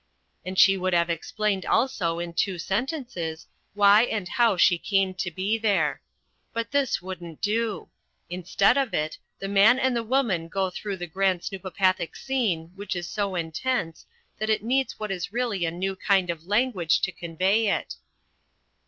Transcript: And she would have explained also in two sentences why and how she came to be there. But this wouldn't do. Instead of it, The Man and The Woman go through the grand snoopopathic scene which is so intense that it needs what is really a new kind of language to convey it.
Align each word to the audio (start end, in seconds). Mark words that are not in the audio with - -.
And 0.43 0.57
she 0.57 0.77
would 0.77 0.93
have 0.95 1.11
explained 1.11 1.63
also 1.63 2.17
in 2.17 2.33
two 2.33 2.57
sentences 2.57 3.45
why 3.75 4.01
and 4.05 4.27
how 4.27 4.57
she 4.57 4.79
came 4.79 5.13
to 5.13 5.29
be 5.29 5.59
there. 5.59 6.01
But 6.53 6.71
this 6.71 7.03
wouldn't 7.03 7.39
do. 7.39 7.87
Instead 8.27 8.79
of 8.79 8.95
it, 8.95 9.19
The 9.37 9.47
Man 9.47 9.77
and 9.77 9.95
The 9.95 10.01
Woman 10.01 10.47
go 10.47 10.71
through 10.71 10.97
the 10.97 11.05
grand 11.05 11.43
snoopopathic 11.43 12.15
scene 12.15 12.71
which 12.73 12.95
is 12.95 13.07
so 13.07 13.35
intense 13.35 14.07
that 14.39 14.49
it 14.49 14.63
needs 14.63 14.99
what 14.99 15.11
is 15.11 15.31
really 15.31 15.65
a 15.65 15.69
new 15.69 15.95
kind 15.95 16.31
of 16.31 16.47
language 16.47 17.01
to 17.01 17.11
convey 17.11 17.67
it. 17.67 17.97